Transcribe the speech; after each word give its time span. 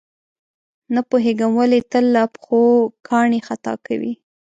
نه 0.93 1.01
پوهېږم 1.09 1.51
ولې 1.55 1.79
تل 1.91 2.05
له 2.15 2.23
پښو 2.33 2.61
کاڼي 3.07 3.39
خطا 3.47 3.73
کوي. 3.85 4.13